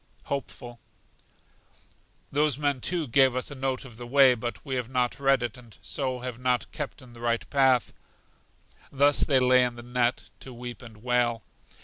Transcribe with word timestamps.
Hopeful. 0.23 0.79
Those 2.31 2.57
men, 2.57 2.81
too, 2.81 3.05
gave 3.07 3.35
us 3.35 3.51
a 3.51 3.53
note 3.53 3.85
of 3.85 3.97
the 3.97 4.07
way, 4.07 4.33
but 4.33 4.65
we 4.65 4.73
have 4.73 4.89
not 4.89 5.19
read 5.19 5.43
it, 5.43 5.59
and 5.59 5.77
so 5.79 6.21
have 6.21 6.39
not 6.39 6.71
kept 6.71 7.03
in 7.03 7.13
the 7.13 7.19
right 7.21 7.47
path. 7.51 7.93
Thus 8.91 9.19
they 9.19 9.39
lay 9.39 9.63
in 9.63 9.75
the 9.75 9.83
net 9.83 10.31
to 10.39 10.55
weep 10.55 10.81
and 10.81 11.03
wail. 11.03 11.43